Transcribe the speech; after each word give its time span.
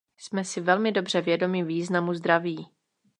Jsme 0.17 0.43
si 0.43 0.61
velmi 0.61 0.91
dobře 0.91 1.21
vědomi 1.21 1.63
významu 1.63 2.13
zdraví. 2.13 2.69